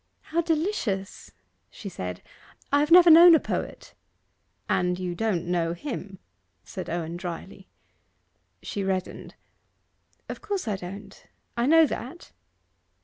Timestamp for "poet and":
3.39-4.97